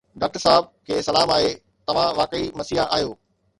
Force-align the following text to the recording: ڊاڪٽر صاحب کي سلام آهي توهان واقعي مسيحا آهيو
ڊاڪٽر 0.21 0.41
صاحب 0.45 0.63
کي 0.87 0.97
سلام 1.09 1.35
آهي 1.37 1.53
توهان 1.91 2.19
واقعي 2.23 2.51
مسيحا 2.59 2.91
آهيو 2.99 3.15